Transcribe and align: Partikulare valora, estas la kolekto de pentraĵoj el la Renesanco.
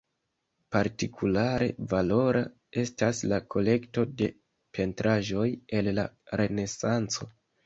Partikulare 0.75 1.67
valora, 1.91 2.41
estas 2.85 3.19
la 3.33 3.39
kolekto 3.57 4.07
de 4.23 4.31
pentraĵoj 4.79 5.45
el 5.81 5.93
la 6.01 6.09
Renesanco. 6.43 7.31